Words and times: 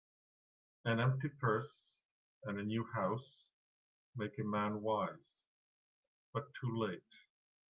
An 0.83 0.99
empty 0.99 1.29
purse, 1.29 1.99
and 2.45 2.59
a 2.59 2.63
new 2.63 2.83
house, 2.91 3.49
make 4.15 4.39
a 4.39 4.43
man 4.43 4.81
wise, 4.81 5.43
but 6.33 6.51
too 6.59 6.75
late. 6.75 7.03